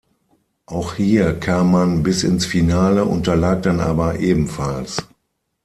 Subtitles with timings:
[0.65, 5.03] Auch hier kam man bis ins Finale, unterlag dann aber ebenfalls.